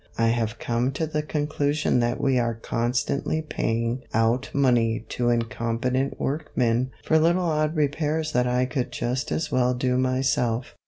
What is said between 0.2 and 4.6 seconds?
have come to the conclusion that we are constantly paying out